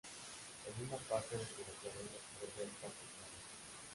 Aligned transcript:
En 0.65 0.87
una 0.87 0.97
parte 0.97 1.37
de 1.37 1.43
su 1.45 1.57
recorrido 1.57 2.09
bordea 2.41 2.63
el 2.65 2.69
parque 2.71 3.05
Prado. 3.13 3.37